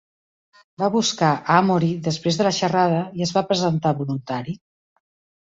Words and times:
Va 0.83 0.87
buscar 0.95 1.29
a 1.33 1.57
Amory 1.63 1.89
després 2.07 2.39
de 2.41 2.47
la 2.49 2.55
xerrada 2.61 3.05
i 3.21 3.27
es 3.27 3.35
va 3.37 3.45
presentar 3.53 3.95
voluntari. 4.03 4.59